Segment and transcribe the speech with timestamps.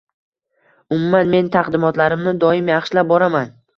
[0.95, 3.55] umuman, men taqdimotlarimni doim yaxshilab boraman.